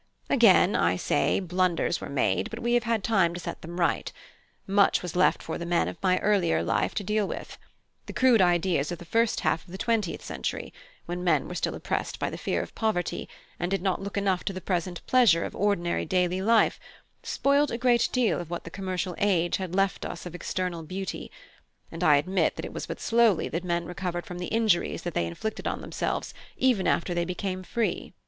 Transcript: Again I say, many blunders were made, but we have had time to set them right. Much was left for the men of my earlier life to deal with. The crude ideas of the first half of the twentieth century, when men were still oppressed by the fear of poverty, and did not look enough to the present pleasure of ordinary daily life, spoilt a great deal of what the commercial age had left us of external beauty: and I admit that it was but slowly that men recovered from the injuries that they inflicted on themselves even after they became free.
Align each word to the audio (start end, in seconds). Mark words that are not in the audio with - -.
Again 0.31 0.75
I 0.75 0.95
say, 0.95 1.33
many 1.39 1.41
blunders 1.41 2.01
were 2.01 2.09
made, 2.09 2.49
but 2.49 2.57
we 2.57 2.73
have 2.73 2.85
had 2.85 3.03
time 3.03 3.35
to 3.35 3.39
set 3.39 3.61
them 3.61 3.79
right. 3.79 4.11
Much 4.65 5.03
was 5.03 5.15
left 5.15 5.43
for 5.43 5.59
the 5.59 5.63
men 5.67 5.87
of 5.87 6.01
my 6.01 6.17
earlier 6.21 6.63
life 6.63 6.95
to 6.95 7.03
deal 7.03 7.27
with. 7.27 7.55
The 8.07 8.13
crude 8.13 8.41
ideas 8.41 8.91
of 8.91 8.97
the 8.97 9.05
first 9.05 9.41
half 9.41 9.63
of 9.63 9.71
the 9.71 9.77
twentieth 9.77 10.23
century, 10.25 10.73
when 11.05 11.23
men 11.23 11.47
were 11.47 11.53
still 11.53 11.75
oppressed 11.75 12.17
by 12.17 12.31
the 12.31 12.37
fear 12.39 12.63
of 12.63 12.73
poverty, 12.73 13.29
and 13.59 13.69
did 13.69 13.83
not 13.83 14.01
look 14.01 14.17
enough 14.17 14.43
to 14.45 14.53
the 14.53 14.59
present 14.59 15.05
pleasure 15.05 15.43
of 15.45 15.55
ordinary 15.55 16.05
daily 16.07 16.41
life, 16.41 16.79
spoilt 17.21 17.69
a 17.69 17.77
great 17.77 18.09
deal 18.11 18.39
of 18.41 18.49
what 18.49 18.63
the 18.63 18.71
commercial 18.71 19.13
age 19.19 19.57
had 19.57 19.75
left 19.75 20.03
us 20.03 20.25
of 20.25 20.33
external 20.33 20.81
beauty: 20.81 21.29
and 21.91 22.03
I 22.03 22.15
admit 22.15 22.55
that 22.55 22.65
it 22.65 22.73
was 22.73 22.87
but 22.87 22.99
slowly 22.99 23.49
that 23.49 23.63
men 23.63 23.85
recovered 23.85 24.25
from 24.25 24.39
the 24.39 24.47
injuries 24.47 25.03
that 25.03 25.13
they 25.13 25.27
inflicted 25.27 25.67
on 25.67 25.81
themselves 25.81 26.33
even 26.57 26.87
after 26.87 27.13
they 27.13 27.23
became 27.23 27.61
free. 27.61 28.13